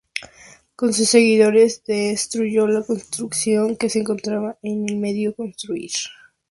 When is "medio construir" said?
4.63-5.91